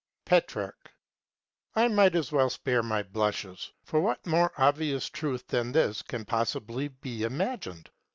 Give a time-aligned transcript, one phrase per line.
[0.25, 0.91] Petrarch.
[1.75, 3.71] I might as well spare my blushes.
[3.83, 7.87] For what more obvious truth than this can possibly be imagined?